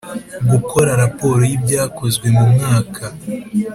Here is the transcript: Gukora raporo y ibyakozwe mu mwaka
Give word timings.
Gukora 0.51 0.91
raporo 1.03 1.41
y 1.49 1.53
ibyakozwe 1.57 2.27
mu 2.37 2.45
mwaka 2.53 3.03